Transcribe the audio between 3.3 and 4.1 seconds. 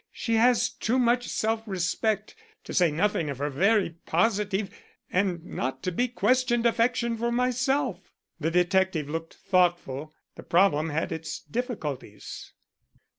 her very